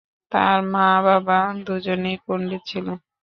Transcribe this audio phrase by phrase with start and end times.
[0.31, 2.97] তার মা-বাবা দুজনই পণ্ডিত ছিলেন।